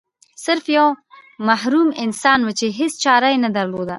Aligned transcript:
سرف 0.45 0.65
یو 0.75 0.87
محروم 1.47 1.89
انسان 2.05 2.39
و 2.43 2.49
چې 2.59 2.65
هیڅ 2.79 2.93
چاره 3.03 3.29
نه 3.45 3.49
درلوده. 3.55 3.89